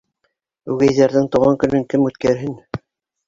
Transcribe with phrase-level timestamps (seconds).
[0.75, 2.57] Үгәйҙәрҙең тыуған көнөн кем үткәрһен?!